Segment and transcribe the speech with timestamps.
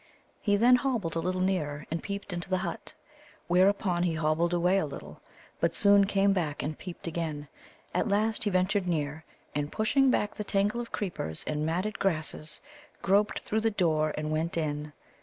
[0.41, 2.95] He then hobbled a little nearer, and peeped into the hut.
[3.47, 5.21] Whereupon he hobbled away a little,
[5.59, 7.47] but soon came back and peeped again.
[7.93, 12.61] At last he ventured near, and, pushing back the tangle of creepers and matted grasses,
[13.03, 14.91] groped through the door and went in.